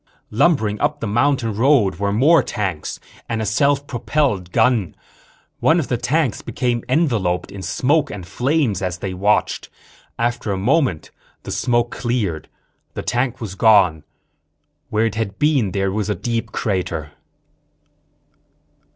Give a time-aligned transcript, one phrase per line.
[0.31, 4.95] Lumbering up the mountain road were more tanks and a self propelled gun.
[5.59, 9.69] One of the tanks became enveloped in smoke and flames as they watched.
[10.17, 11.11] After a moment
[11.43, 12.49] the smoke cleared.
[12.95, 14.03] The tank was gone;
[14.89, 17.11] where it had been there was a deep crater.